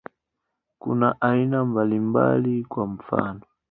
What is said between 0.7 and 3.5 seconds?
Kuna aina mbalimbali, kwa mfano.